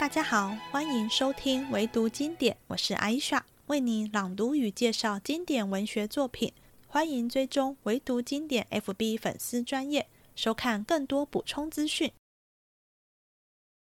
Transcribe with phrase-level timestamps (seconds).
[0.00, 6.54] 大家好，欢迎收听唯读经典，我是艾莎，为你朗读与介绍经典文学作品。
[6.88, 12.10] 欢迎追踪唯读经典 FB 粉丝专业，收看更多补充资讯。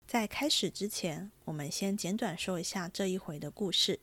[0.06, 3.98] 在开始之前，我们先简短说一下这一回的故事。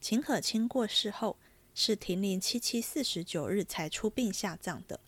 [0.00, 1.36] 秦可卿过世后，
[1.72, 4.98] 是停灵七七四十九日才出殡下葬的。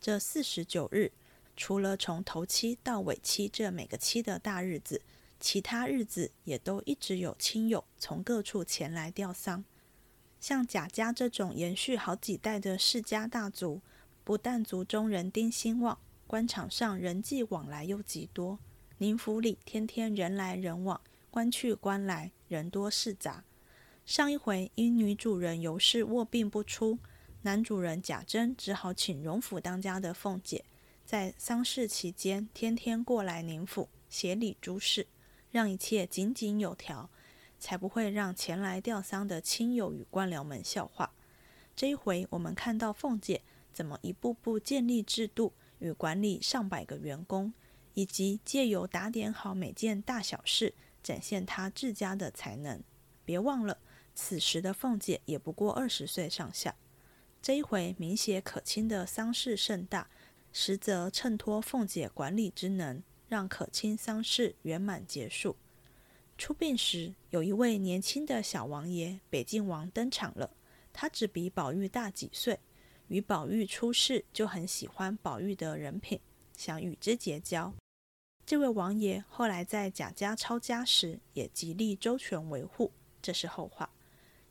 [0.00, 1.12] 这四十九日，
[1.56, 5.00] 除了从头七到尾七这每个七的大日子，
[5.42, 9.64] 其他日子也都一直有亲友从各处前来吊丧。
[10.40, 13.82] 像贾家这种延续好几代的世家大族，
[14.22, 18.60] 不但族中人丁兴旺，官场上人际往来又极多。
[18.98, 23.42] 宁府里天天人来人往，官去官来，人多事杂。
[24.06, 27.00] 上一回因女主人尤氏卧病不出。
[27.42, 30.64] 男主人贾珍只好请荣府当家的凤姐，
[31.04, 35.08] 在丧事期间天天过来宁府协理诸事，
[35.52, 37.08] 让一切井井有条，
[37.60, 41.12] 才不会让前来吊丧的亲友与官僚们笑话。
[41.76, 47.52] 这一回，我们看到凤姐怎么一步步建立制度与管理上百个员工，
[47.94, 52.82] 以及借由打点好每件大小事，展现她自家的才能。
[53.24, 53.78] 别忘了，
[54.14, 56.74] 此时的凤姐也不过二十岁上下。
[57.40, 60.08] 这一回明显可亲的丧事盛大，
[60.52, 65.56] 实则衬托凤姐管理之能，让可亲丧事圆满结束。
[66.36, 70.54] 出殡时，有一位年轻的小王爷北静王登场了。
[70.92, 72.60] 他只比宝玉大几岁，
[73.08, 76.20] 与宝玉出世就很喜欢宝玉的人品，
[76.58, 77.72] 想与之结交。
[78.44, 82.92] 这位王爷后来在贾家抄家时，也极力周全维护。
[83.22, 83.88] 这是后话。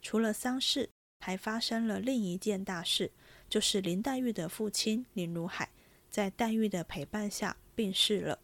[0.02, 0.90] 除了丧事。
[1.24, 3.12] 还发生了另一件大事，
[3.48, 5.70] 就是林黛玉的父亲林如海
[6.09, 8.40] 在黛玉的陪伴下病逝了。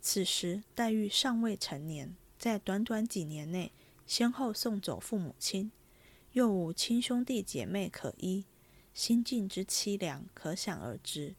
[0.00, 3.72] 此时黛玉尚未成年，在短短几年内
[4.06, 5.70] 先后送走父母亲，
[6.32, 8.44] 又无亲兄弟姐妹可依，
[8.94, 11.34] 心境之凄凉可想而知。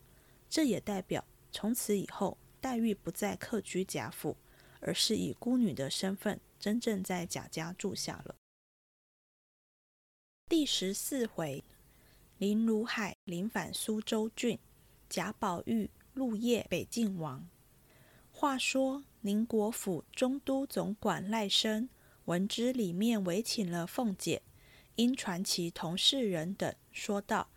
[0.49, 4.35] 这也代表从此以后，黛玉不再客居贾府，
[4.81, 8.35] 而是以孤女的身份真正在贾家住下了。
[10.47, 11.63] 第十四回，
[12.37, 14.59] 林如海临返苏州郡，
[15.07, 17.47] 贾宝玉入夜北静王。
[18.41, 21.89] 话说宁国府中都总管赖生
[22.23, 24.41] 闻知里面委请了凤姐，
[24.95, 27.49] 因传其同事人等说道：“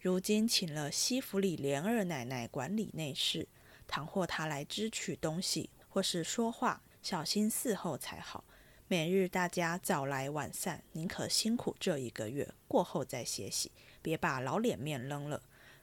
[0.00, 3.46] 如今请了西府里莲二奶奶管理内事，
[3.86, 8.42] 倘或她来支取东西或是说话，小心伺候才好。”
[8.88, 13.70] 每日大家早来晚散，宁可辛苦这一个月，过后再歇息，
[14.02, 15.40] 别把老脸面扔了。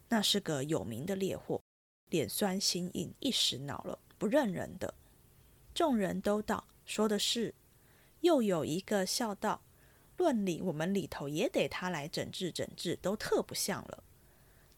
[0.10, 1.62] 那是个有名的烈货，
[2.10, 4.94] 脸酸心硬，一时恼了，不认人的。
[5.76, 7.54] 众人都道说的是。
[8.22, 9.62] 又有一个笑道
[10.16, 14.02] ：“论理，我们里头也得他来整治整治，都特不像了。”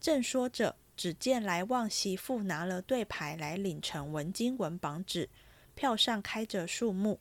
[0.02, 5.30] 正说着，只见来旺媳妇拿了对牌来领成文金文榜纸，
[5.76, 7.20] 票上开着数目。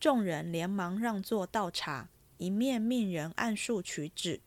[0.00, 2.08] 众人连忙让座倒茶，
[2.38, 4.40] 一面命人按数取纸。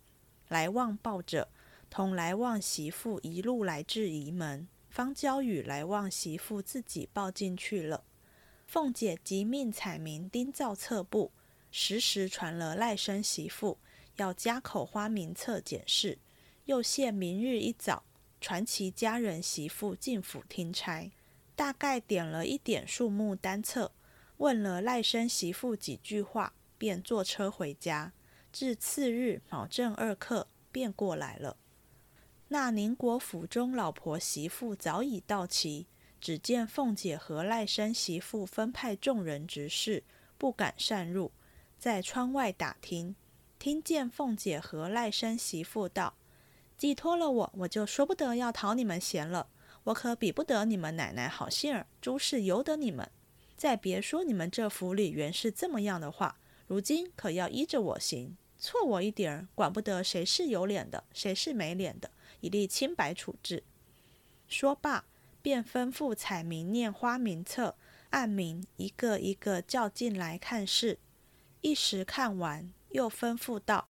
[0.47, 1.49] 来旺抱着，
[1.91, 8.03] 同来旺媳妇一路来至仪门，方交与来望媳妇自己抱进去了。
[8.67, 11.31] 凤姐即命彩明盯造册簿，
[11.71, 13.77] 时时传了赖生媳妇
[14.17, 16.17] 要加口花名册检视，
[16.65, 18.03] 又限明日一早
[18.41, 21.11] 传其家人媳妇进府听差，
[21.55, 23.91] 大概点了一点数目单册。
[24.37, 28.13] 问了赖生媳妇几句话，便坐车回家。
[28.51, 31.57] 至次日卯正二刻，便过来了。
[32.51, 35.85] 那宁国府中老婆媳妇早已到齐，
[36.19, 40.03] 只见凤姐和赖生媳妇分派众人执事，
[40.35, 41.31] 不敢擅入，
[41.77, 43.15] 在窗外打听。
[43.59, 46.15] 听见凤姐和赖生媳妇道
[46.75, 49.47] ：“寄托了我，我就说不得要讨你们嫌了。
[49.83, 53.07] 我可比不得你们奶奶好心儿，诸事由得你们。”
[53.55, 62.09] 再别说你们这府里原是这么样的话，如今可要依着我行，错我一点儿，管不得谁是有脸的，谁是没脸的，
[62.41, 63.63] 以立清白处置。
[64.47, 65.05] 说罢，
[65.41, 67.75] 便吩咐彩民念花名册，
[68.09, 70.99] 按名一个一个叫进来看事。
[71.61, 73.87] 一时看完，又吩咐道：“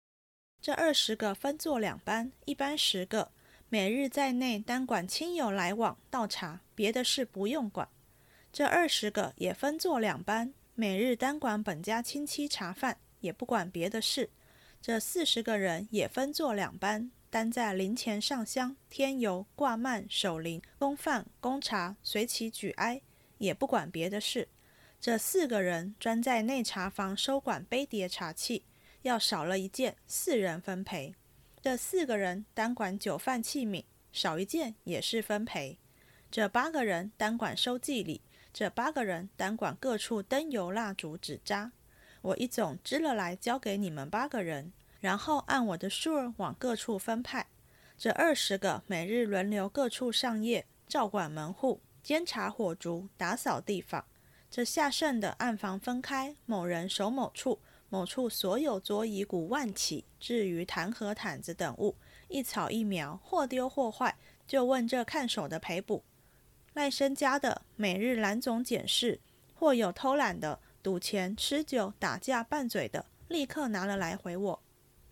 [0.61, 3.33] 这二十个分作两班，一班十个，
[3.69, 7.89] 每日在内单管亲友来往倒茶，别的事不用管。”
[8.53, 14.29] 这二十个也分作两班，每日单管本家亲戚茶饭，也不管别的事。
[14.83, 23.01] 这四十个人也分作两班，单在灵前上香、添油、挂幔、守灵、供饭、供茶，随其举哀，
[23.39, 24.47] 也不管别的事。
[25.01, 28.67] 这四个人专在内茶房收管杯碟茶器，
[29.01, 31.15] 要少了一件，四人分赔。
[31.63, 33.83] 这四个人单管酒饭器皿，
[34.13, 35.79] 少一件也是分赔。
[36.31, 38.21] 这八个人单管收祭礼，
[38.53, 41.73] 这八个人单管各处灯油蜡烛纸扎。
[42.21, 47.49] 我一总支了来，交给你们八个人，然后按我的数儿往各处分派。
[47.99, 54.05] 这二十个每日轮流各处上夜，照管门户，监察火烛，打扫地方。
[54.49, 57.59] 这下剩的暗房分开，某人守某处，
[57.89, 61.97] 某处所有桌椅鼓万起，至于弹和毯子等物，
[62.29, 64.17] 一草一苗，或丢或坏，
[64.47, 66.05] 就问这看守的赔补。
[66.75, 69.19] 赖生家的每日蓝总检视，
[69.53, 74.63] 或有偷懒的、赌钱、吃酒、打架、拌嘴的，立刻拿了来回我。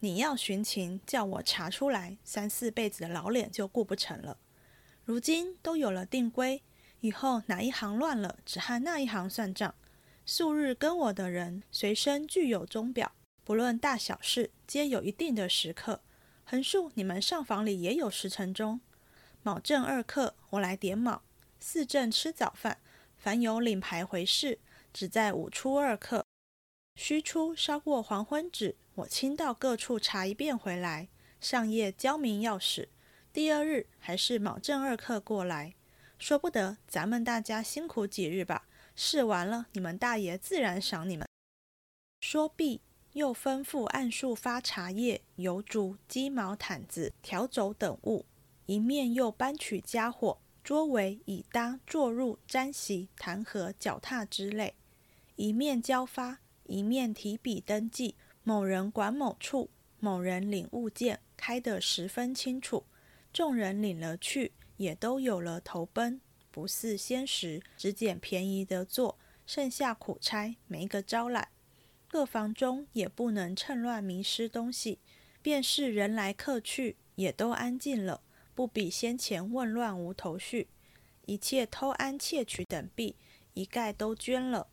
[0.03, 4.39] 你要寻情，叫我查出来，三四辈子的老脸就顾不成了。
[5.05, 6.63] 如今都有了定规。
[7.01, 9.75] 以后哪一行乱了，只和那一行算账。
[10.25, 13.13] 素日跟我的人，随身具有钟表，
[13.45, 16.01] 不论大小事，皆有一定的时刻。
[16.45, 18.81] 横竖你们上房里也有时辰钟。
[19.43, 21.23] 卯正二刻，我来点卯；
[21.59, 22.79] 巳正吃早饭，
[23.17, 24.59] 凡有领牌回事，
[24.93, 26.25] 只在午初二刻。
[26.97, 31.09] 虚初烧过黄昏纸，我亲到各处查一遍回来。
[31.41, 32.89] 上夜交明钥匙，
[33.33, 35.75] 第二日还是卯正二刻过来。
[36.19, 38.69] 说不得，咱们大家辛苦几日吧。
[38.95, 41.27] 试完了，你们大爷自然赏你们。
[42.21, 42.83] 说毕，
[43.13, 48.27] 又吩咐按数发茶叶、油烛、鸡毛毯子、条轴等物，
[48.67, 54.75] 一面又搬取家伙、桌围、椅搭、坐入、毡席、弹劾、脚踏之类，
[55.37, 58.17] 一面交发，一面提笔登记。
[58.43, 62.85] 某人管某处，某人领物件，开得十分清楚。
[63.33, 64.53] 众人领了去。
[64.81, 71.49] 也都有了投奔，不似先时只捡便宜的做，剩下苦差没个招揽。
[72.09, 74.99] 各房中也不能趁乱迷失东西，
[75.43, 78.23] 便是人来客去，也都安静了，
[78.55, 80.69] 不比先前混乱无头绪。
[81.27, 83.17] 一切偷安窃取等弊，
[83.53, 84.69] 一概都捐了。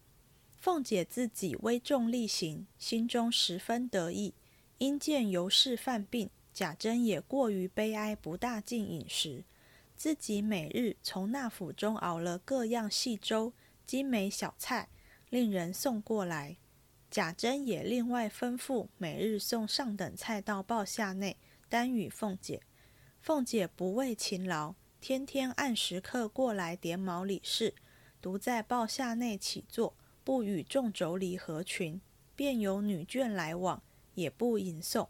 [0.59, 4.33] 凤姐自己危重力行，心中十分得意。
[4.79, 9.43] 因见尤氏犯病，贾珍也过于悲哀，不大进饮食。
[9.95, 13.53] 自己每日从那府中熬了各样细粥、
[13.85, 14.89] 精美小菜，
[15.29, 16.57] 令人送过来。
[17.09, 21.37] 贾珍也另外吩咐每日送上等菜到报下内，
[21.69, 22.61] 单与凤姐。
[23.21, 27.73] 凤姐不畏勤劳，天天按时刻过来点卯理事，
[28.21, 29.95] 独在报下内起坐，
[30.27, 32.01] 不与众妯娌合群，
[32.35, 33.81] 便有女眷来往，
[34.15, 35.07] 也不迎送。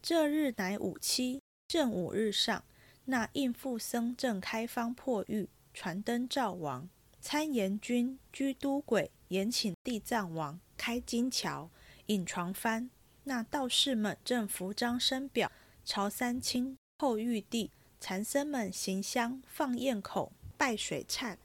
[0.00, 2.62] 这日乃五七，正午日上。
[3.06, 6.88] 那应父僧正开方破狱，传灯照王。
[7.20, 11.68] 参言君居都鬼，延请地藏王开金桥，
[12.06, 12.88] 引床幡。
[13.24, 15.50] 那道士们正扶张生表，
[15.84, 17.72] 朝三清后玉帝。
[17.98, 21.36] 禅僧们行香放焰口，拜水忏。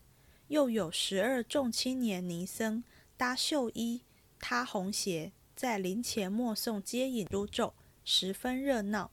[0.47, 2.83] 又有十二众青年尼僧，
[3.17, 4.03] 搭绣衣，
[4.39, 9.09] 踏红鞋，在灵前默诵接引诸咒，十分热闹。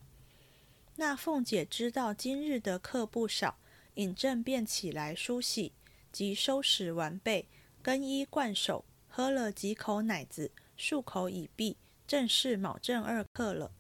[0.97, 3.59] 那凤姐知道今日的客不少，
[3.95, 5.73] 尹正便起来梳洗，
[6.13, 7.49] 即收拾完备，
[7.81, 13.73] 更衣冠手，喝了几口奶子，漱口已毕，正是卯正二刻了。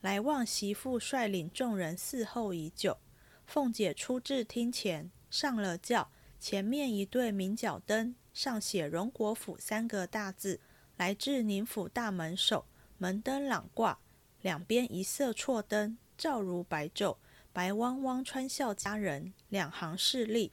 [0.00, 2.98] 来望媳妇率领众人伺候已久，
[3.44, 6.10] 凤姐出至厅前，上了轿，
[6.42, 10.58] 前面一对明角灯，上写“荣国府”三个大字，
[10.96, 12.66] 来至宁府大门首，
[12.98, 14.00] 门灯朗挂，
[14.40, 15.96] 两边一色错灯。
[16.18, 17.16] 照如白昼，
[17.52, 20.50] 白汪汪穿笑佳人，两行势立，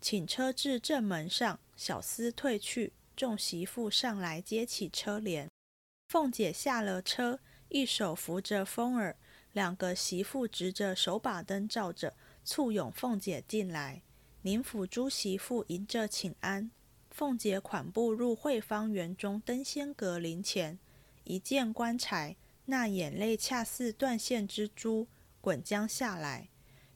[0.00, 5.48] 请车至正门上，小厮退去，众媳妇上来接起车帘。
[6.08, 9.16] 凤姐下了车，一手扶着风儿，
[9.52, 14.02] 两个媳妇执着手把灯照着，簇拥凤姐进来。
[14.48, 16.70] 宁府诸媳妇迎着请安。
[17.10, 20.78] 凤姐款步入惠芳园中登仙阁灵前，
[21.24, 22.34] 一见棺材。
[22.64, 25.06] 那眼泪恰似断线之珠，
[25.42, 26.48] 滚将下来。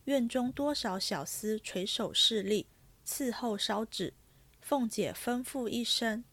[0.05, 2.69] 院中多少小厮垂手侍立，
[3.07, 4.15] 伺候烧纸。
[4.63, 6.25] 凤姐吩咐一声：“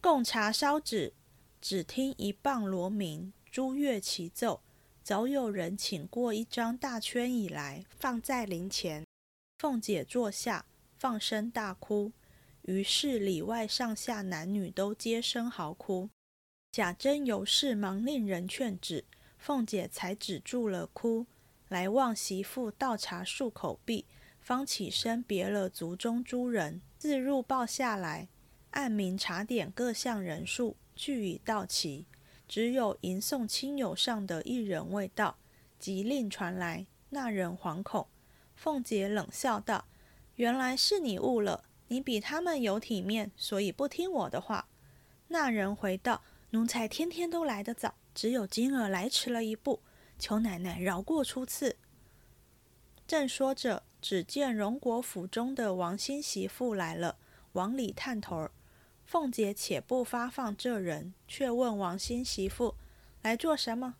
[0.00, 1.12] 贡茶烧纸。”
[1.60, 4.62] 只听一棒锣鸣，珠乐齐奏。
[5.02, 9.04] 早有人请过一张大圈椅来，放在灵前。
[9.62, 10.66] 凤姐坐下，
[10.98, 12.10] 放声大哭。
[12.62, 16.10] 于是里外上下男女都皆声嚎哭。
[16.72, 19.04] 贾珍有事忙令人劝止，
[19.38, 21.28] 凤姐才止住了哭。
[21.68, 24.04] 来望媳妇倒茶漱口毕，
[24.40, 28.26] 方起身别了族中诸人，自入报下来。
[28.72, 32.04] 按名查点各项人数，俱已到齐，
[32.48, 35.38] 只有迎送亲友上的一人未到。
[35.78, 38.08] 即令传来，那人惶恐。
[38.62, 39.86] 凤姐冷笑道
[40.36, 44.68] ：“原来是你误了，你比他们有体面，所以不听我的话。”
[45.26, 49.80] 那人回道：“奴才天天都来得早，只有今儿来迟了一步，
[50.16, 51.74] 求奶奶饶过初次。”
[53.04, 57.16] 正说着，只见荣国府中的王新媳妇来了，
[57.54, 58.52] 往里探头儿。
[59.04, 62.76] 凤姐且不发放这人，却问王新媳妇
[63.22, 63.96] ：“来做什么？”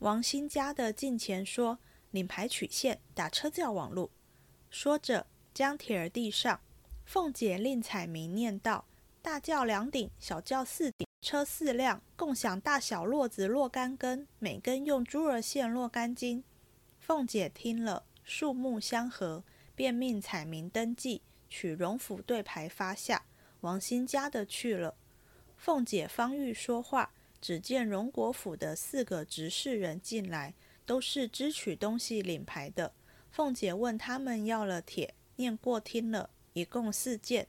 [0.00, 1.78] 王新家的近前说
[2.10, 4.10] ：“领牌取线，打车叫网路。”
[4.70, 6.60] 说着，将帖儿递上。
[7.04, 8.84] 凤姐令彩明念道
[9.22, 16.44] ：“大轿两顶，小轿四顶，车四辆，共享大小络子若干根，每根用珠儿线若干斤。”
[17.00, 18.04] 凤姐听了。
[18.30, 19.42] 数目相合，
[19.74, 23.24] 便命彩明登记，取荣府对牌发下。
[23.60, 24.94] 王新家的去了。
[25.56, 30.52] 凤姐方欲说话，只见荣国府的四个执事人进来，
[30.88, 32.94] 都是支取东西领牌的。
[33.30, 37.46] 凤姐问他们要了帖，念过听了，一共四件，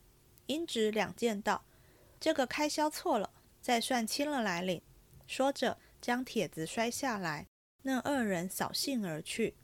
[0.47, 1.63] 应值两件道
[2.19, 3.31] ：“这个开销错了，
[3.61, 4.81] 再算清了来领。”
[5.25, 7.47] 说着，将帖子摔下来。
[7.83, 9.55] 那二人扫兴而去。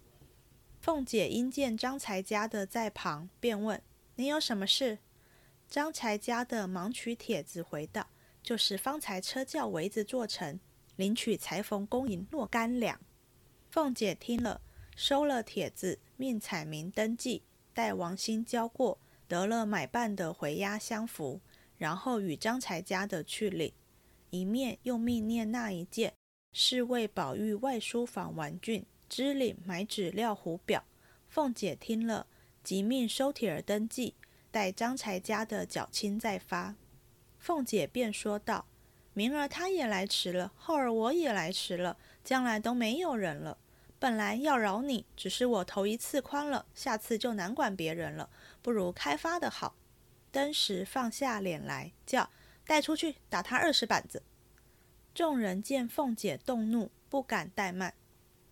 [0.80, 3.82] 凤姐因见张才家的在旁，便问
[4.16, 5.00] ：“你有什么事？”
[5.68, 8.08] 张才家的忙取帖子回道
[8.42, 10.58] ：“就是方才车轿围子做成，
[10.96, 12.98] 领取裁缝工银若干两。”
[13.76, 14.62] 凤姐听了，
[14.96, 21.42] 收了帖子，命彩明登记，待王兴交过，得了买办的回押相符，
[21.78, 23.74] 然后与张才家的去领。
[24.30, 26.14] 一面又命念那一件，
[26.54, 28.86] 是为宝玉外书房玩具。
[29.10, 30.86] 支领买纸料糊表，
[31.28, 32.28] 凤姐听了，
[32.64, 34.16] 即命收帖儿登记，
[34.52, 36.76] 待张才家的缴清再发。
[37.38, 38.68] 凤姐便说道
[39.14, 43.58] ：“明儿他也来迟了，后儿我也来迟了，将来都没有人了。
[43.98, 48.30] 本来要饶你，只是我头一次宽了，下次就难管别人了，
[48.62, 49.76] 不如开发的好。”
[50.32, 52.30] 登时放下脸来，叫
[52.68, 54.22] 带出去打他二十板子。
[55.14, 57.94] 众人见凤姐动怒，不敢怠慢。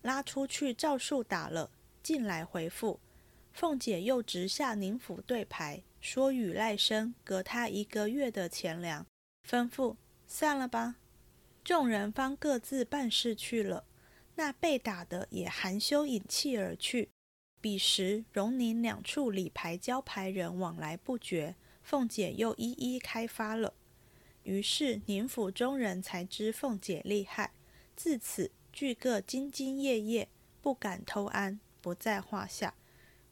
[0.02, 1.70] 拉出去，照数打了。
[2.02, 3.00] 进来回复，
[3.52, 9.06] 凤姐又直下宁府对牌，说与赖生隔他一个月的钱粮，
[9.50, 9.96] 吩咐
[10.26, 10.96] 散了吧。
[11.64, 13.86] 众人方各自办事去了。
[14.36, 17.10] 那被打的也含羞引气而去。
[17.62, 23.74] 彼时荣宁两处理牌交牌人往来不绝，凤姐又一一开发了。
[24.44, 27.52] 于是宁府中人才知凤姐厉害。
[27.96, 28.52] 自此。
[28.76, 30.28] 俱各兢兢业业，
[30.60, 32.74] 不敢偷安，不在话下。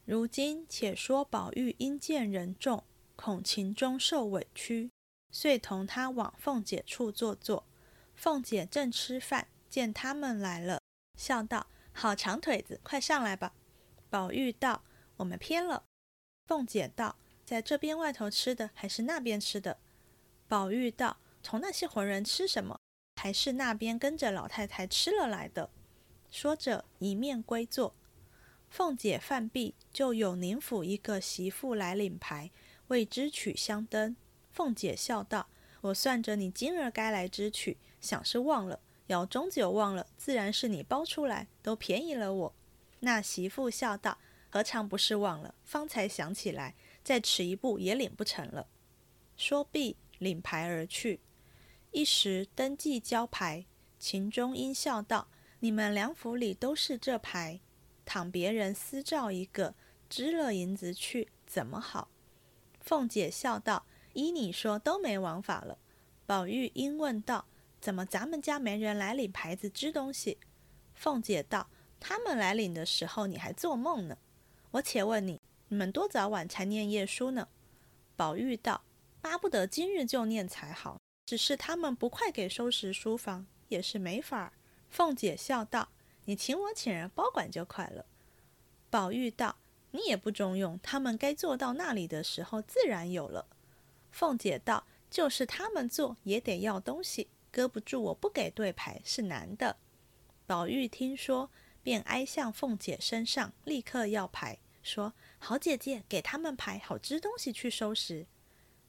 [0.05, 2.83] 如今且说宝玉因见人众，
[3.15, 4.91] 恐情中受委屈，
[5.31, 7.65] 遂同他往凤姐处坐坐。
[8.13, 10.79] 凤姐正吃饭，见他们来了，
[11.15, 13.53] 笑道：“好长腿子，快上来吧。”
[14.09, 14.83] 宝玉道
[15.17, 15.83] ：“我们偏了。”
[16.47, 19.79] 凤姐道：“在这边外头吃的，还是那边吃的？”
[20.47, 22.79] 宝玉道：“从那些混人吃什么？”
[23.21, 25.69] 还是那边跟着老太太吃了来的。
[26.31, 27.93] 说着，一面归坐。
[28.69, 32.49] 凤姐饭毕，就有宁府一个媳妇来领牌，
[32.87, 34.15] 为支取香灯。
[34.49, 35.49] 凤姐笑道
[35.81, 42.55] ：“我算着你今日该来支取，想是忘了，要终究忘了，自然是你包出来，都便宜了我。”
[43.01, 44.17] 那媳妇笑道
[44.49, 45.55] ：“何尝不是忘了？
[45.63, 48.67] 方才想起来，再迟一步也领不成了。”
[49.35, 51.19] 说毕，领牌而去。
[51.91, 53.65] 一时登记交牌，
[53.97, 55.27] 秦钟英笑道
[55.59, 57.59] ：“你们两府里都是这牌，
[58.05, 59.75] 倘别人私照一个，
[60.07, 62.09] 支了银子去，怎么好？”
[62.79, 65.77] 凤姐笑道：“依你说，都没王法了。”
[66.25, 67.45] 宝玉因问道
[67.81, 70.37] ：“怎么咱们家没人来领牌子织东西？”
[70.95, 71.67] 凤姐道
[71.99, 74.17] ：“他们来领的时候，你还做梦呢。
[74.69, 77.47] 我且问你，你们多早晚才念夜书呢？”
[78.15, 78.83] 宝玉道
[79.19, 84.53] ：“巴不得今日就念才好。”只是他们不快给收拾书房，也是没法儿。
[84.89, 85.89] 凤姐笑道
[86.25, 88.05] ：“你请我请人包管就快了。”
[88.91, 89.55] 宝玉道
[89.91, 93.47] ：“你也不中用，他们该做到那里的时候，自然有了。”
[94.11, 99.77] 凤姐道：“就是他们做，也得要东西，搁不住我不给对牌是男的。”
[100.47, 101.51] 宝玉听说，
[101.83, 108.25] 便挨向凤姐身上，立刻要牌，说：“好姐姐，给他们牌，好支东西去收拾。”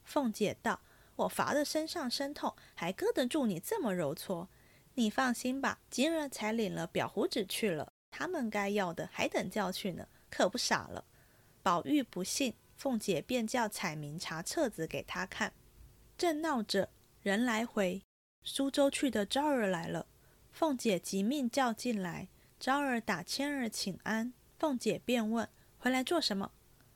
[0.04, 0.80] 凤姐道。
[1.14, 4.48] 我罚的身上生痛，还搁得住你这么揉搓？
[4.94, 11.04] 你放心吧，今儿才领了表胡子去了，他们该要的还等叫去呢，可不傻了。
[11.62, 15.52] 宝玉不信，凤姐便叫彩明查册子给他看。
[16.16, 16.88] 正闹着，
[17.20, 18.02] 人来回，
[18.44, 20.06] 苏州去的昭儿来了。
[20.52, 22.28] 凤姐急命叫进来，
[22.60, 24.32] 昭儿打千儿请安。
[24.58, 26.52] 凤姐便问：“回来做什么？”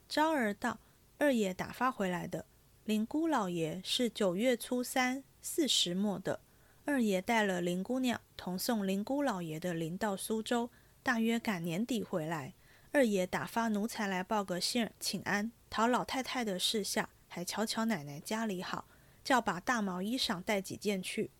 [0.07, 0.79] 昭儿道
[1.17, 2.45] ：“二爷打发回来的。
[2.85, 6.39] 林姑老爷是九月初三四时末的。
[6.85, 10.69] 二爷带了林姑娘同送林姑老爷的灵到苏州，
[11.03, 12.53] 大约赶年底回来。
[12.93, 18.85] 二爷打发奴才来报个信儿，请安，讨老太太的事下，还瞧瞧奶奶家里好，
[19.27, 21.31] 叫把大毛衣裳带几件去。”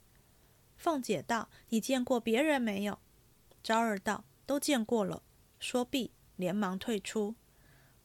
[0.76, 3.00] 凤姐道：“你见过别人没有？”
[3.64, 5.24] 昭儿道：“都见过了。”
[5.58, 7.36] 说毕，连忙退出。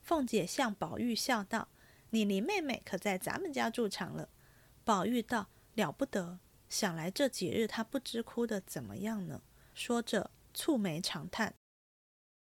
[0.00, 1.66] 凤姐向宝玉笑道
[2.10, 4.28] ：“你林妹妹可在咱们家住场了。”
[4.84, 6.38] 宝玉道：“了不得！
[6.68, 9.42] 想来这几日她不知哭的怎么样呢？”
[9.74, 11.56] 说着，蹙眉长叹。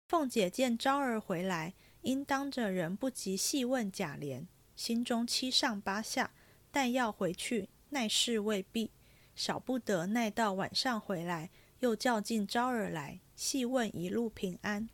[0.08, 4.46] 凤姐见昭儿回来，因当着人不及细问贾琏，
[4.78, 6.32] 心中七上八下，
[6.76, 8.92] 但要回去，奈事未毕。
[9.34, 14.90] 少不得耐到晚上回来，又叫进昭儿来细问一路平安，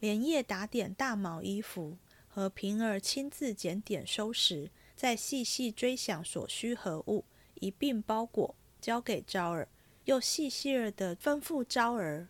[0.00, 7.24] 连夜打点大毛衣服，和平儿亲自检点收拾，再细细追想所需何物，
[7.54, 9.68] 一并包裹交给昭儿，
[10.06, 12.26] 又细细儿的吩咐昭儿，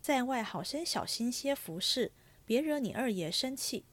[0.00, 2.12] 在外好生小心些服侍，
[2.44, 3.84] 别惹你二爷生气。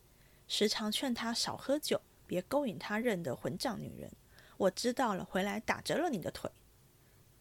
[0.48, 4.12] 时常劝他少喝酒，别勾引他认的混账女人。
[4.58, 6.50] 我知道了，回来打折了你的腿。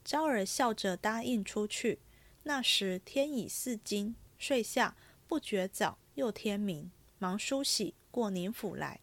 [0.05, 2.01] 昭儿笑着答应出去。
[2.45, 4.97] 那时天已四更，睡下
[5.29, 9.01] 不觉早，又天明，忙梳洗过宁府来。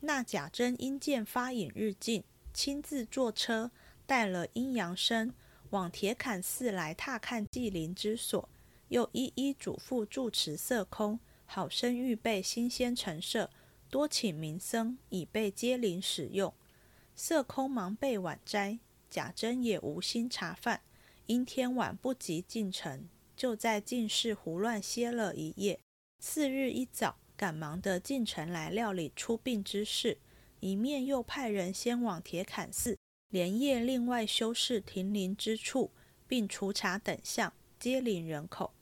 [0.00, 2.22] 那贾珍因见发引日近，
[2.54, 3.72] 亲自坐车
[4.06, 5.34] 带了阴阳生
[5.70, 8.48] 往铁槛寺来踏看祭灵之所，
[8.88, 13.50] 又一一嘱咐住持色空，好生预备新鲜陈设，
[13.90, 16.54] 多请名僧以备接灵使用。
[17.16, 18.78] 色空忙备晚斋。
[19.08, 20.82] 贾珍也无心茶饭，
[21.24, 25.80] 因天晚不及进城，就在进室胡乱歇了一夜。
[26.18, 30.18] 次日一早，赶忙的进城来料理出殡之事，
[30.60, 32.98] 一面又派人先往铁槛寺，
[33.30, 35.92] 连夜另外修饰停灵之处，
[36.26, 38.74] 并除茶等项，接领人口。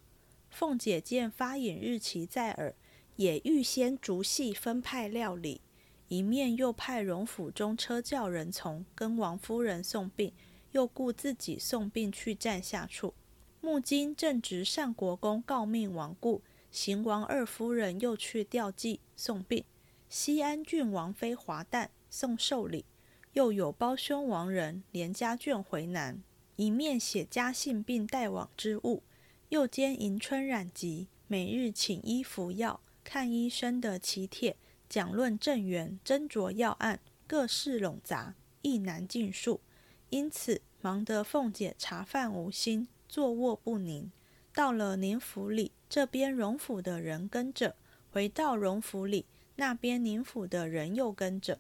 [0.51, 2.75] 凤姐见发引日期在耳，
[3.17, 5.61] 也预先逐细分派料理。
[6.09, 10.33] 一面又派荣府中车轿人从跟王夫人送殡，
[10.73, 13.15] 又顾自己送殡去站下处。
[13.61, 19.65] 木金正值上国公告命亡故，邢王二夫人又去吊祭送殡。
[20.11, 22.85] 西安郡王妃华诞送寿礼，
[23.33, 26.23] 又有胞兄王人连家眷回南，
[26.57, 29.03] 一面写家信并带往之物，
[29.49, 34.57] 又兼迎春染疾，每日请医服药、看医生的祈帖。
[34.95, 39.61] 讲论正源，斟酌要案，各事冗杂，亦难尽述。
[40.09, 44.13] 因此忙得凤姐茶饭无心，坐卧不宁。
[44.53, 47.75] 到了宁府里，这边荣府的人跟着；
[48.13, 49.27] 回到荣府里，
[49.57, 51.59] 那边宁府的人又跟着。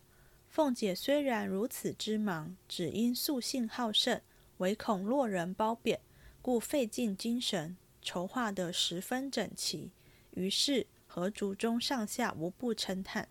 [0.48, 4.20] 凤姐虽然如此之忙，只因素性好胜，
[4.58, 5.98] 唯恐落人褒贬，
[6.40, 9.90] 故费尽精神，筹划得十分整齐。
[10.30, 10.86] 于是。
[11.14, 13.28] 和族中上下无不称叹。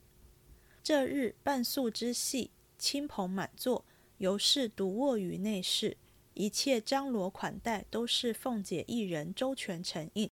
[0.81, 3.83] 这日半宿之戏，亲朋满座，
[4.19, 5.97] 尤氏独卧于内室，
[6.33, 10.29] 一切张罗款待都是凤姐一人周全承应。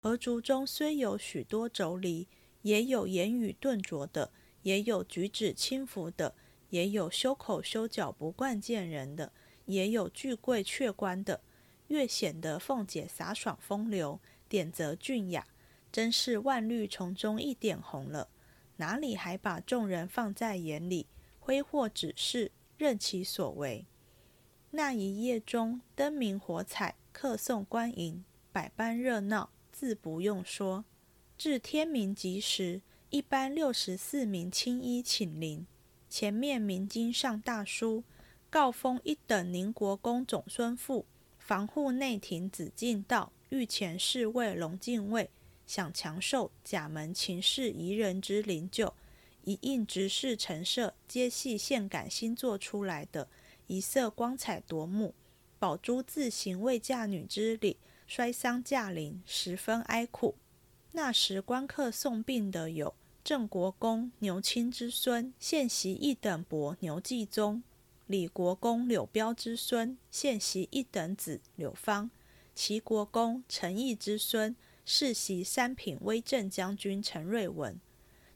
[0.00, 2.26] 和族中虽有许多妯娌，
[2.62, 4.32] 也有言语顿拙的，
[4.62, 6.34] 也有举止轻浮的，
[6.70, 9.30] 也有修口修脚不惯见人的，
[9.66, 11.42] 也有巨贵却官的，
[11.88, 15.46] 越显得凤姐洒爽风流，点则俊雅。
[15.96, 18.28] 真是万绿丛中一点红了，
[18.76, 21.06] 哪里还把众人放在眼里，
[21.40, 23.86] 挥霍指示，任其所为。
[24.72, 30.84] 那一夜中，灯明火彩，客送官迎，百般热闹，自不用说。
[31.38, 35.66] 至天明吉时，一班六十四名青衣请灵，
[36.10, 38.04] 前面明经上大书，
[38.50, 41.06] 告封一等宁国公总孙妇，
[41.38, 45.30] 防护内廷紫禁道御前侍卫龙禁卫。
[45.66, 48.92] 想强受甲门秦氏宜人之灵柩，
[49.42, 53.28] 一应执事陈设，皆系现感新做出来的，
[53.66, 55.14] 一色光彩夺目。
[55.58, 60.36] 宝珠自行为嫁女之礼，摔丧驾临，十分哀苦。
[60.92, 67.62] 那时观客送殡的有郑国公牛钦之孙现袭一等伯牛继宗，
[68.06, 72.10] 李国公柳彪之孙现袭一等子柳芳，
[72.54, 74.54] 齐国公陈毅之孙。
[74.88, 77.80] 世袭三品威震将军陈瑞文，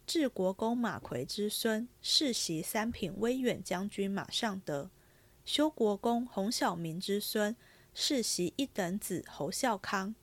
[0.05, 4.91] 治国公马奎之孙，世袭三品威远将军马尚德；
[5.45, 7.55] 修国公洪晓明之孙，
[7.95, 10.17] 世袭一等子侯孝康；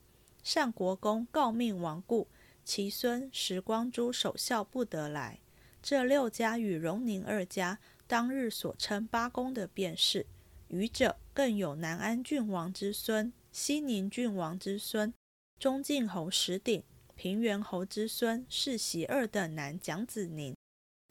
[0.44, 2.28] 善国公诰命亡故，
[2.66, 5.40] 其孙时光珠守孝不得来。
[5.82, 10.26] 这六家与荣宁二家当日所称八公的便是。
[10.68, 15.14] 余者更有南安郡王之孙、西宁郡王之孙、
[15.60, 16.84] 中晋侯石鼎。
[17.16, 20.56] 平原侯之孙世袭二等男蒋子宁，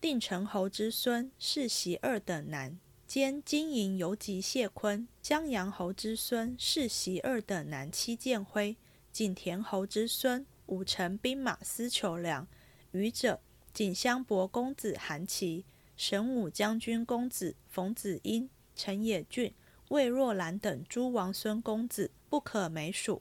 [0.01, 2.79] 定城侯之孙世袭二等男
[3.09, 8.77] 兼金营游击谢坤，襄阳侯之孙世袭二等男戚建辉，
[9.11, 12.47] 景田侯之孙武城兵马司裘良，
[12.93, 13.41] 余者
[13.73, 15.65] 景襄伯公子韩琦，
[15.97, 19.53] 神武将军公子冯子英，陈野俊、
[19.89, 23.21] 魏若兰等诸王孙公子不可枚数。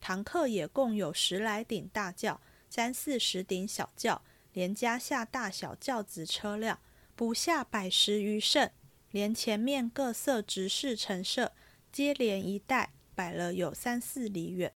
[0.00, 6.80] 堂客也共有十来顶大轿，三四十顶小轿，连加下大小轿子车辆，
[7.14, 8.70] 不下百十余乘。
[9.10, 11.52] 连前面各色执事陈设，
[11.90, 14.72] 接连一带，摆了有三四里远。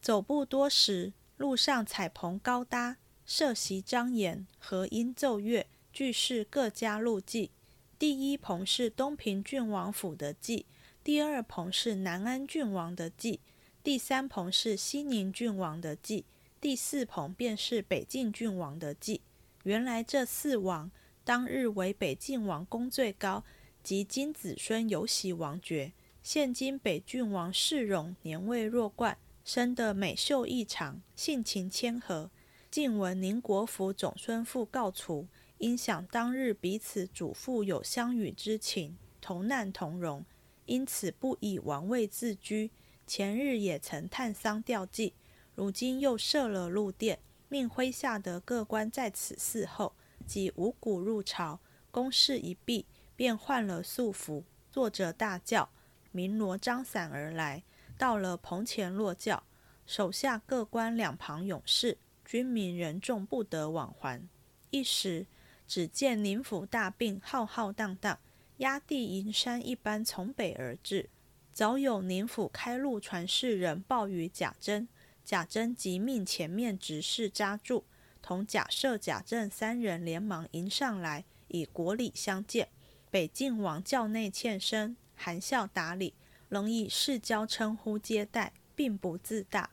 [0.00, 7.52] 走不多时，路上彩棚高搭，设席张严，和音奏乐，俱是各家路祭。
[7.98, 10.66] 第一棚是东平郡王府的祭，
[11.02, 13.40] 第二棚是南安郡王的祭。
[13.86, 16.24] 第三棚是西宁郡王的祭，
[16.60, 19.20] 第四棚便是北晋郡王的祭。
[19.62, 20.90] 原来这四王
[21.22, 23.44] 当日为北晋王功最高，
[23.84, 25.92] 及今子孙有喜王爵。
[26.20, 32.28] 现今北郡王世荣年未弱冠，生得美秀异常，性情谦和。
[32.68, 40.24] 晋闻宁国府总孙父告卒，因想当日彼此祖父有相与之情，同难同荣，
[40.64, 42.72] 因此不以王位自居。
[43.06, 45.14] 前日也曾探丧吊祭，
[45.54, 49.94] 如今又设了路殿，命麾下的各官在此伺候。
[50.26, 51.60] 即五谷入朝，
[51.92, 55.70] 公事一毕，便换了素服，坐着大轿，
[56.10, 57.62] 鸣锣张伞而来。
[57.96, 59.44] 到了棚前落轿，
[59.86, 64.28] 手下各官两旁勇士、军民人众不得往还。
[64.70, 65.26] 一时，
[65.68, 68.18] 只见宁府大病浩浩荡荡，
[68.58, 71.08] 压地银山一般从北而至。
[71.56, 74.86] 早有宁府开路传事人报与贾珍，
[75.24, 77.84] 贾珍即命前面执事扎住，
[78.20, 82.68] 同贾赦、贾政三人连忙迎上来，以国礼相见。
[83.10, 86.12] 北晋王教内欠身，含笑打礼，
[86.50, 89.70] 仍以世交称呼接待，并不自大。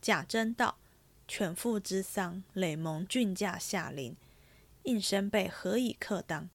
[0.00, 0.78] 贾珍道
[1.28, 4.16] ：“犬父之丧，累蒙郡驾下临，
[4.84, 6.48] 应身辈何以克当？”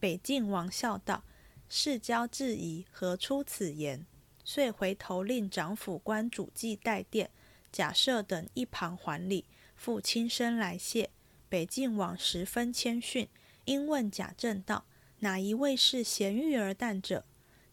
[0.00, 1.22] 北晋王笑道。
[1.70, 4.06] 世交质疑何出此言，
[4.50, 7.28] 遂回头令长府官主祭代殿，
[7.70, 9.44] 贾赦等一旁还礼，
[9.76, 11.10] 复亲身来谢。
[11.50, 13.28] 北晋王十分谦逊，
[13.66, 14.86] 因问贾政道
[15.20, 17.26] ：“哪一位是贤玉儿诞者？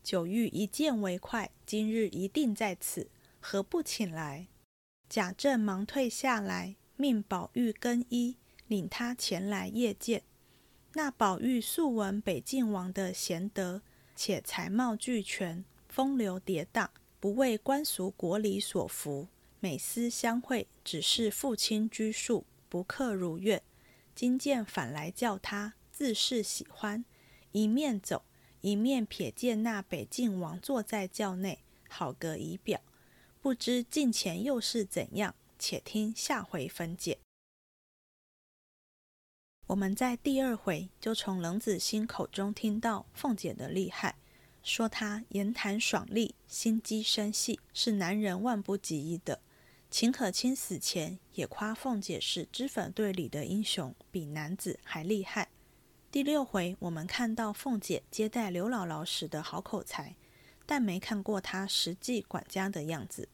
[0.04, 3.10] 久欲一见为快，今日一定在此，
[3.40, 4.48] 何不请来？”
[5.08, 8.36] 贾政忙退下来，命宝玉更衣，
[8.68, 10.24] 领他前来谒见。
[10.96, 13.82] 那宝玉素闻北晋王的贤德，
[14.14, 15.64] 且才貌俱全，
[15.95, 16.89] 风流跌宕，
[17.21, 19.29] 不为官俗国礼所服。
[19.62, 23.63] 每思相会，只是父亲拘束，不克如愿。
[24.13, 27.05] 今见反来叫他，自是喜欢。
[27.53, 28.25] 一面走，
[28.60, 32.81] 一面瞥见那北晋王坐在轿内，好个仪表。
[33.39, 35.34] 不知近前又是怎样？
[35.58, 37.19] 且听下回分解。
[39.67, 44.17] 我们在第二回就从冷子兴口中听到凤姐的厉害，
[44.65, 49.39] 说她言谈爽利，心机深细，是男人万不及一的。
[49.91, 55.49] 秦可卿死前也夸凤姐是脂粉队里的英雄，比男子还厉害。
[56.12, 60.15] 第六回我们看到凤姐接待刘姥姥时的好口才，
[60.65, 63.30] 但没看过她实际管家的样子。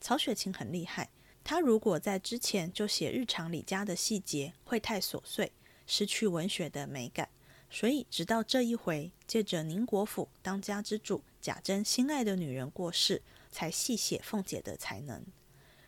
[0.00, 1.10] 曹雪芹很厉害，
[1.44, 5.52] 他如果在之前就写日常李家的细节，会太琐碎。
[5.86, 7.28] 失去文学的美感，
[7.74, 15.24] 所以直到这一回，借着宁国府当家之主贾珍心爱的女人过世，才细写凤姐的才能。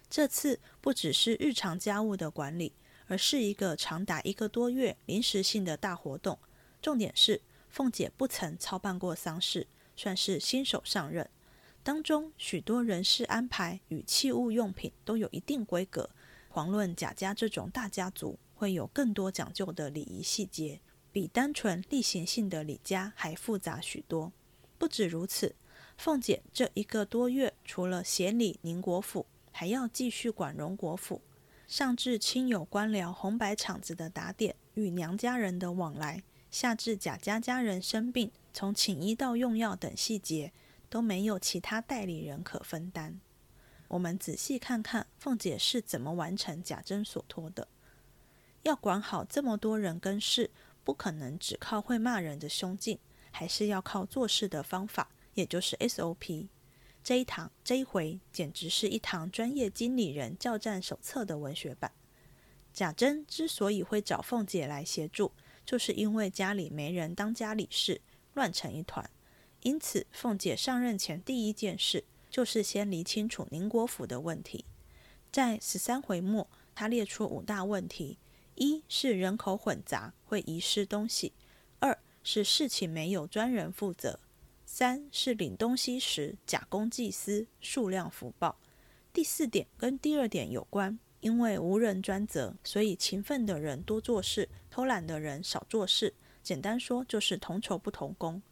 [0.09, 2.73] 这次不只是日常家务的管理，
[3.07, 6.39] 而是一个长达一个多月临时性的大活动。
[6.81, 11.29] 重点是凤姐不曾操办过丧事，算是新手上任。
[11.83, 16.09] 当中许多人事安排与器物用品都有一定规格，
[16.51, 18.39] 遑论贾家这种大家族。
[18.57, 20.81] 会有更多讲究的礼仪细节，
[21.15, 24.33] 比单纯例行性的礼家还复杂许多。
[24.77, 25.55] 不止如此，
[25.97, 31.23] 凤姐这一个多月，除了协理宁国府，还要继续管荣国府。
[31.69, 40.53] 上至亲友官僚红白场子的打点与娘家人的往来，下至贾家家人生病，从请医到用药等细节，
[40.91, 43.21] 都没有其他代理人可分担。
[43.87, 47.69] 我们仔细看看凤姐是怎么完成贾珍所托的。
[48.65, 50.51] 要管好这么多人跟事，
[50.85, 52.99] 不可能只靠会骂人的胸襟，
[53.31, 56.49] 还是要靠做事的方法，也就是 SOP。
[57.03, 61.93] 这一堂这一回简直是一堂专业经理人教战手册的文学版。
[62.73, 65.33] 贾珍之所以会找凤姐来协助，
[65.65, 68.01] 就是因为家里没人当家理事，
[68.33, 69.09] 乱成一团。
[69.63, 74.65] 因此，凤姐上任前第一件事就是先理清楚宁国府的问题。
[75.31, 78.19] 在十三回末，她列出五大问题。
[78.57, 81.33] 一是人口混杂，会遗失东西；
[81.81, 84.19] 二是事情没有专人负责；
[84.65, 88.57] 三是领东西时假公济私，数量福报。
[89.13, 96.15] 第四点跟第二点有关，因为无人专责，所以勤奋的人多做事，偷懒的人少做事。
[96.43, 98.43] 简单说就是同酬不同工。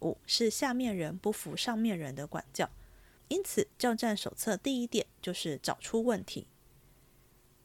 [0.00, 2.70] 五是下面人不服上面人的管教，
[3.28, 6.46] 因此教战手册第一点就是找出问题。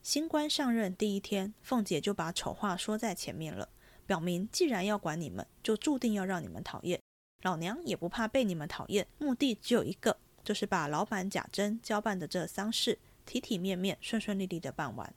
[0.04, 3.70] 新官上任第一天，凤姐就把丑话说在前面了，
[4.06, 7.00] 表明既然要管你们，就注定要让你们讨厌。
[7.44, 15.14] 老娘也不怕被你们讨厌，目的只有一个，就是把老板贾珍交办的这丧事体体面面、顺顺利利的办完。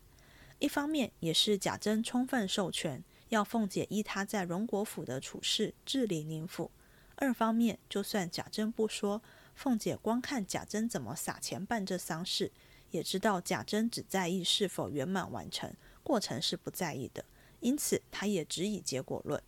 [0.61, 6.71] 一方面也是贾珍充分授权，要凤姐依他在荣国府的处事治理宁府；
[7.17, 9.21] 二方面，就算贾珍不说，
[9.57, 12.53] 凤姐光看贾珍怎么撒钱办这丧事。
[12.91, 15.73] 也知道贾珍只在意是否圆满完成，
[16.03, 17.25] 过程是不在意的，
[17.61, 19.43] 因此他也只以结果论。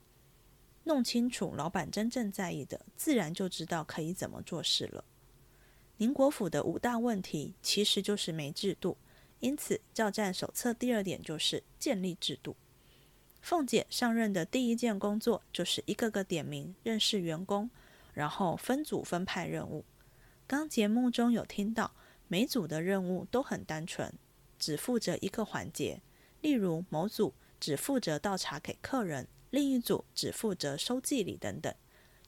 [0.85, 5.05] 弄清楚老板真正在意的，自然就知道可以怎么做事了。
[5.99, 8.97] 宁国府的五大问题其实就是没制度，
[9.41, 12.57] 因此教战手册第二点就是建立制度。
[13.41, 17.71] 凤姐上任的第一件工作就是一个个点名认识员工，
[18.15, 19.85] 然后分组分派任务。
[20.47, 21.93] 刚节目中有听到。
[22.29, 24.13] 每组的任务都很单纯，
[24.59, 26.03] 只负责一个环节。
[26.41, 31.75] 例如，某组只负责倒茶给客人，另一组只负责收祭礼等等。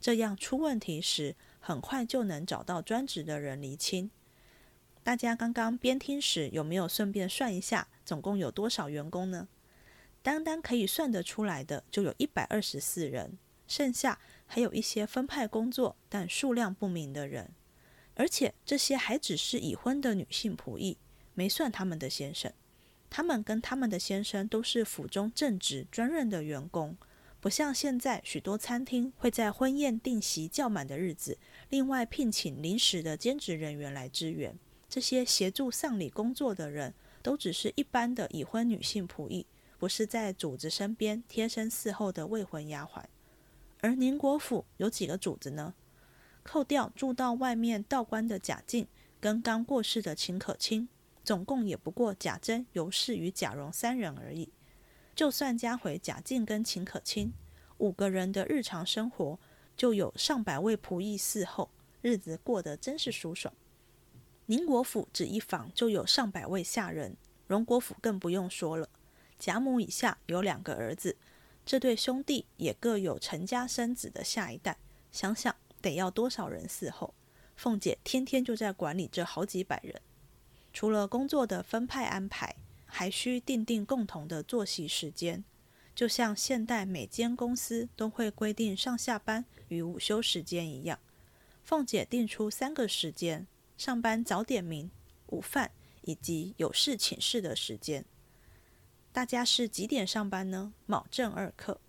[0.01, 4.11] 这样出问题时，很快就能找到专职的人厘清。
[5.03, 9.49] 大家刚刚边听时，有没有顺便算一下，总共有多少员工呢？
[10.23, 17.53] 单单可以算得出来的，就有一百二十四人，剩下还有一些分派工作但数量不明的人。
[18.21, 20.99] 而且这些还只是已婚的女性仆役，
[21.33, 22.53] 没算他们的先生。
[23.09, 26.99] 他们跟他们的先生都是府中正职专任的员工，
[27.41, 31.39] 不像现在许多餐厅会在婚宴定席较满的日子，
[31.71, 34.55] 另外聘请临时的兼职人员来支援。
[34.87, 39.47] 这些协助丧礼工作的人都只是一般的已婚女性仆役，
[39.79, 43.03] 不是在主子身边贴身伺候的未婚丫鬟。
[43.81, 45.73] 而宁国府有几个主子呢？
[46.43, 48.87] 扣掉住到外面道观的贾静
[49.21, 50.89] 跟刚过世的秦可卿，
[51.23, 54.53] 总共也不过贾珍、尤氏与贾蓉三人而已。
[55.15, 57.33] 就算加回贾静跟秦可卿，
[57.79, 59.39] 五个人的日常生活
[59.77, 63.53] 就有上百位仆役伺候，日子过得真是舒爽。
[64.47, 68.89] 宁国府只一房就有上百位下人，荣国府更不用说了。
[69.39, 71.17] 贾母以下有两个儿子，
[71.65, 74.79] 这对兄弟也各有成家生子的下一代，
[75.13, 75.55] 想想。
[75.81, 77.15] 得要多少人伺候？
[77.57, 80.01] 凤姐天天就在管理这好几百人。
[80.73, 85.45] 除了工作的分派安排，还需定定共同的作息时间。
[85.95, 90.99] 就像现代每间公司都会规定上下班与午休时间一样，
[91.63, 94.91] 凤姐定出三个时间：上班早点名、
[95.27, 98.05] 午饭以及有事请示的时间。
[99.13, 100.73] 大家是几点上班呢？
[100.87, 101.81] 卯正二刻。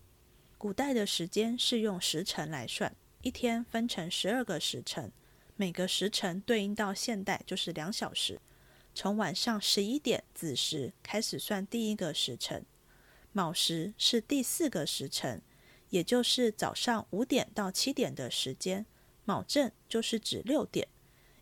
[0.58, 2.94] 古代的时间是用时辰来算。
[3.24, 5.12] 一天分成十二个时辰，
[5.56, 8.42] 每个时辰对应到现代就是两小时。
[8.96, 12.66] 从晚上十一点子时开始算第一个时辰，
[13.32, 15.40] 卯时是第四个时辰，
[15.92, 18.88] 也就是早上五点到七点的时间。
[19.24, 20.88] 卯正就是指六点，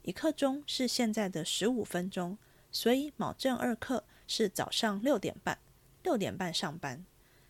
[0.01, 2.37] 一刻钟是现在的十五分钟，
[2.73, 5.57] 所以卯正二刻是早上六点半，
[6.03, 7.05] 六点半上班。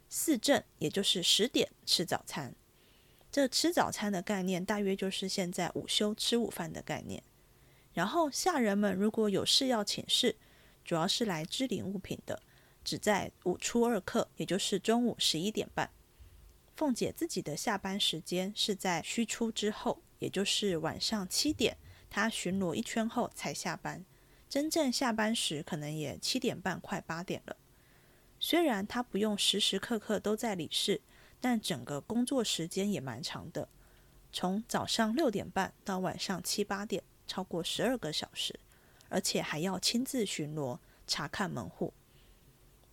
[0.07, 2.53] 四正也就是十点吃早餐。
[3.31, 7.21] 这吃早餐的概念，大约就是现在午休吃午饭的概念。
[7.93, 10.35] 然后下人们如果有事要请示，
[10.83, 12.41] 主要是来支领物品的，
[12.83, 15.89] 只在午初二刻，也就是中午十一点半。
[16.75, 21.77] 凤姐自己的下班时间是在戌初之后，也就是晚上七点，
[22.09, 24.05] 她巡逻一圈后才下班。
[24.47, 27.55] 真正下班时可能也七点半快八点了。
[28.39, 31.01] 虽然她不用时时刻刻都在理事，
[31.41, 33.69] 但整个工作时间也蛮长的，
[34.31, 38.59] 从早上六点半到晚上七八点，超过十二个小时，
[39.09, 41.93] 而且还要亲自巡逻查看门户。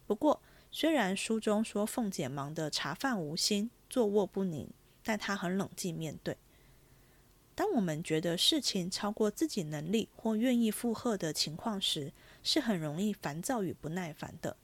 [0.07, 4.69] 不过，虽然书中说凤姐忙得茶饭无心、坐卧不宁，
[5.03, 6.37] 但她很冷静面对。
[7.55, 14.57] 当我们觉得事情超过自己能力或愿意负荷的情况时，是很容易烦躁与不耐烦的。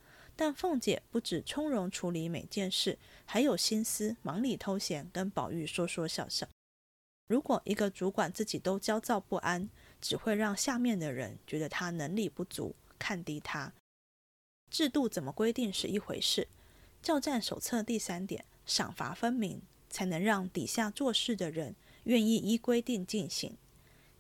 [0.44, 6.48] 但凤姐不止从容处理每件事，还有心思忙里偷闲跟宝玉说说笑笑。
[7.28, 9.68] 如果一个主管自己都焦躁不安，
[10.00, 13.72] 只会让下面的人觉得他能力不足，看低他。
[14.68, 16.48] 制度怎么规定是一回事，
[17.00, 21.76] 教战手册第三点，赏罚分明，才能让底下做事的人。
[22.02, 23.57] 愿意依规定进行，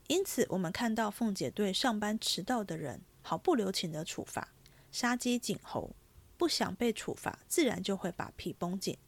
[0.06, 4.52] 因此我们看到凤姐对上班迟到的人毫不留情的处罚，
[4.92, 5.90] 杀鸡儆猴。
[6.42, 8.98] 不想被处罚，自然就会把皮绷紧。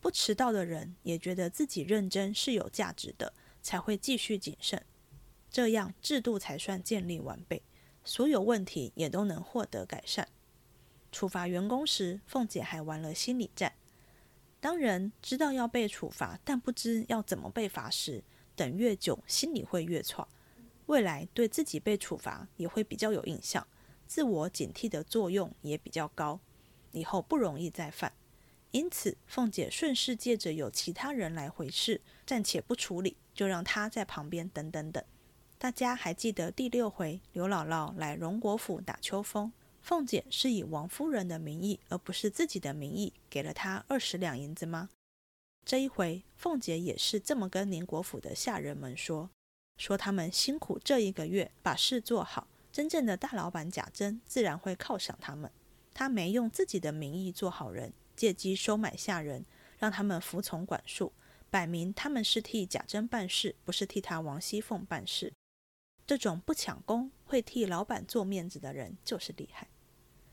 [0.00, 4.82] 不迟到的人也觉得自己认真是有价值的，才会继续谨慎。
[5.50, 7.62] 这样制度才算建立完备，
[8.02, 10.26] 所有问题也都能获得改善。
[11.12, 13.74] 处罚员工时，凤姐还玩了心理战。
[14.58, 18.24] 当人知道要被处罚，但不知要怎么被罚时，
[18.56, 20.26] 等越久，心里会越错。
[20.86, 23.66] 未来对自己被处罚也会比较有印象，
[24.06, 26.40] 自我警惕的作用也比较高，
[26.92, 28.12] 以后不容易再犯。
[28.70, 35.02] 因此，凤姐顺势借着有其他人来回事，暂且不处理，就让他在旁边等等等。
[35.58, 39.52] 大家还记得第六回刘姥姥来荣国府打秋风？
[39.82, 44.90] 凤姐是以王夫人的名义，而不是自己的名义，给了她二十两银子吗？
[45.64, 49.30] 这一回，凤姐也是这么跟宁国府的下人们说
[49.76, 55.50] ：“说他们辛苦这一个月，把事做好，真正的大老板贾珍自然会犒赏他们。
[56.00, 59.44] 他没用自己的名义做好人，借机收买下人，
[59.76, 61.12] 让他们服从管束，
[61.50, 65.30] 摆明他们是替贾珍办事，不是替他王熙凤办事。”
[66.06, 69.68] 这种不抢功、会替老板做面子的人就是厉害。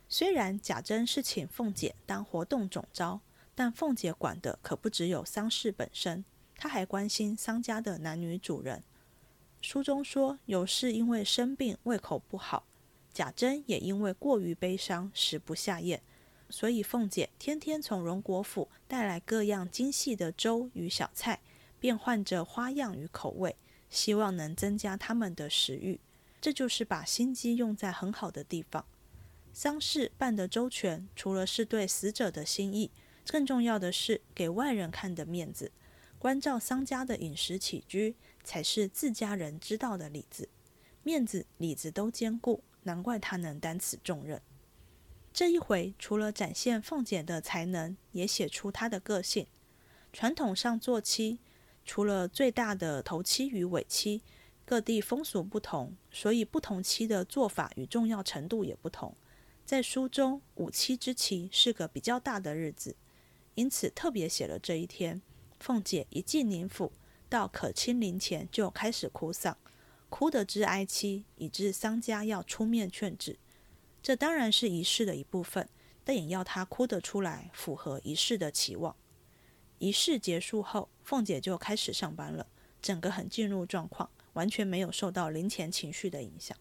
[0.07, 3.19] 虽然贾珍是请凤姐当活动总招，
[3.53, 6.23] 但凤姐管的可不只有丧事本身，
[6.55, 8.81] 她还关心丧家的男女主人。
[9.59, 12.65] 书中说，有事因为生病胃口不好，
[13.17, 16.03] 贾珍也因为过于悲伤食不下咽，
[16.51, 21.39] 所以凤姐天天从荣国府带来各样精细的粥与小菜，
[21.79, 23.55] 变换着花样与口味。
[23.89, 25.99] 希望能增加他们的食欲，
[26.39, 28.85] 这就是把心机用在很好的地方。
[29.51, 32.91] 丧事办得周全，除了是对死者的心意，
[33.25, 35.71] 更重要的是给外人看的面子。
[36.19, 40.47] 关照丧家的饮食起居，才是自家人知道的里子。
[41.01, 44.41] 面子里子都兼顾，难怪他能担此重任。
[45.31, 49.45] 这一回，除了展现凤姐的才能，也写出她的个性。
[50.11, 51.37] 传统上做妻。
[51.85, 54.21] 除了最大的头七与尾七，
[54.65, 59.15] 各地风俗不同，所以不同期的做法与重要程度也不同。
[59.63, 62.97] 在书中，五七之期是个比较大的日子，
[63.55, 65.21] 因此特别写了这一天。
[65.59, 66.91] 凤姐一进宁府，
[67.29, 69.57] 到可亲灵前就开始哭丧，
[70.09, 73.37] 哭得之哀戚，以致丧家要出面劝止。
[74.01, 75.67] 这当然是仪式的一部分，
[76.03, 78.95] 但也要她哭得出来，符合仪式的期望。
[79.79, 82.47] 仪式结束后，凤姐就开始上班了，
[82.81, 86.57] 整个很进入状况，完全没有受到林前情绪的影响。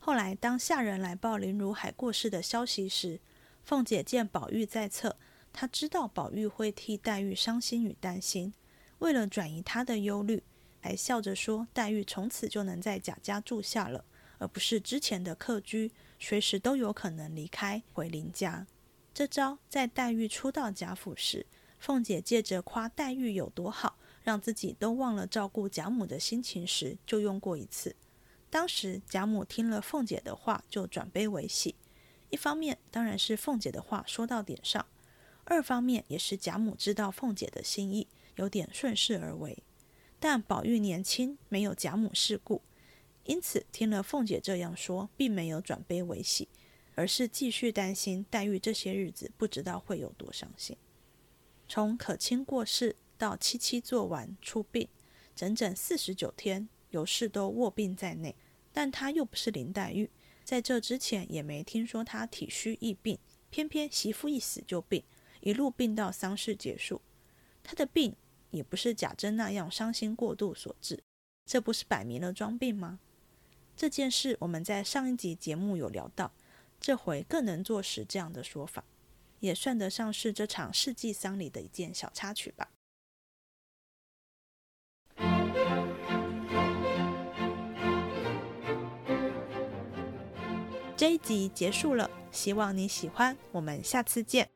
[0.00, 3.20] 后来，当下人来报林如海过世的消息时，
[3.62, 5.16] 凤姐见宝玉在侧，
[5.52, 8.52] 她知道宝玉会替黛玉伤心与担心，
[8.98, 10.42] 为了转移她的忧虑，
[10.84, 14.04] 还笑着说：“黛玉从此就能在贾家住下了，
[14.36, 18.66] 而不是之前的客居，随时都有可能离开回林家。”
[19.14, 21.46] 这招在黛玉初到贾府时。
[21.78, 27.96] 凤姐借着夸黛玉有多好，让自己都忘了照顾贾母的心情时，就用过一次。
[28.50, 31.74] 当时贾母听了凤姐的话，就转悲为喜。
[32.28, 34.84] 一方面当然是凤姐的话说到点上，
[35.44, 38.06] 二方面也是贾母知道凤姐的心意，
[38.36, 39.62] 有点顺势而为。
[40.18, 42.62] 但宝玉年轻，没有贾母事故，
[43.24, 46.48] 因此听了凤姐这样说，并没有转悲为喜，
[46.94, 50.76] 而是继续担心黛玉这些日子不知道会有多伤心。
[51.68, 54.88] 从可卿过世到七七做完出殡，
[55.34, 58.34] 整整四十九天，有事都卧病在内。
[58.72, 60.10] 但她又不是林黛玉，
[60.42, 63.18] 在这之前也没听说她体虚易病，
[63.50, 65.02] 偏偏媳妇一死就病，
[65.40, 67.00] 一路病到丧事结束。
[67.62, 68.14] 她的病
[68.54, 71.02] 也不是贾珍那样伤心过度所致，
[71.44, 73.00] 这不是摆明了装病吗？
[73.76, 76.32] 这件事我们在上一集节目有聊到，
[76.80, 78.84] 这回更能坐实这样的说法，
[79.40, 82.70] 也算得上是这场世纪丧礼的一件小插曲吧。
[90.96, 94.53] 这一集结束了，希望你喜欢，我们下次见。